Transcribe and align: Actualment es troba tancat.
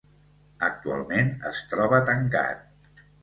Actualment 0.67 1.29
es 1.51 1.61
troba 1.73 2.01
tancat. 2.09 3.05